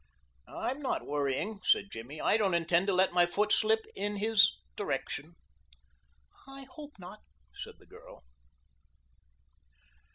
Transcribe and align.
"I'm 0.47 0.81
not 0.81 1.05
worrying," 1.05 1.59
said 1.63 1.91
Jimmy. 1.91 2.19
"I 2.19 2.35
don't 2.35 2.55
intend 2.55 2.87
to 2.87 2.93
let 2.95 3.13
my 3.13 3.27
foot 3.27 3.51
slip 3.51 3.85
in 3.95 4.15
his 4.15 4.55
direction." 4.75 5.35
"I 6.47 6.63
hope 6.71 6.97
not," 6.97 7.19
said 7.53 7.75
the 7.77 7.85
girl. 7.85 8.23